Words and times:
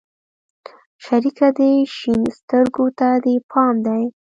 شريکه 1.03 1.47
دې 1.57 1.71
شين 1.95 2.21
سترگو 2.37 2.85
ته 2.97 3.09
دې 3.23 3.35
پام 3.51 3.75
دى. 3.85 4.01